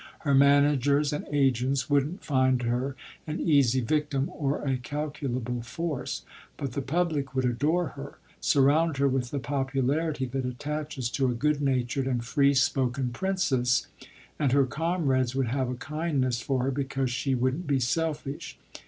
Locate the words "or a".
4.33-4.77